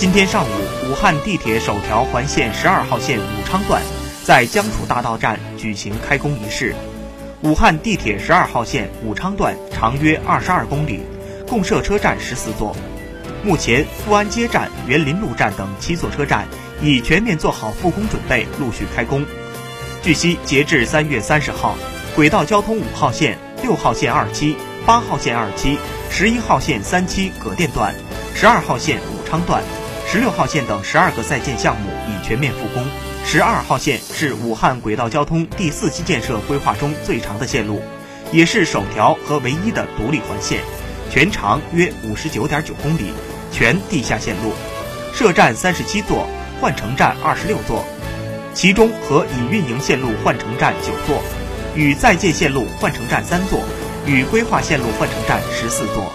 [0.00, 0.48] 今天上午，
[0.88, 3.82] 武汉地铁首条环线十二号线武昌段
[4.24, 6.74] 在江楚大道站举行开工仪式。
[7.42, 11.00] 武汉地铁十二号线武昌段长约二十二公里，
[11.46, 12.74] 共设车站十四座。
[13.44, 16.48] 目前，富安街站、园林路站等七座车站
[16.80, 19.26] 已全面做好复工准备，陆续开工。
[20.02, 21.76] 据悉，截至三月三十号，
[22.16, 24.56] 轨道交通五号线、六号线二期、
[24.86, 25.76] 八号线二期、
[26.08, 27.94] 十一号线三期葛店段、
[28.34, 29.62] 十二号线武昌段。
[30.12, 32.84] 十六号线等十二个在建项目已全面复工。
[33.24, 37.80] 十二号线是武汉轨道交通第四期建设规划中最长的线路，
[38.32, 40.62] 也是首条和唯一的独立环线，
[41.12, 43.12] 全长约五十九点九公里，
[43.52, 44.52] 全地下线路，
[45.14, 46.26] 设站三十七座，
[46.60, 47.84] 换乘站二十六座，
[48.52, 51.22] 其中和已运营线路换乘站九座，
[51.76, 53.62] 与在建线路换乘站三座，
[54.06, 56.12] 与规划线路换乘站十四座。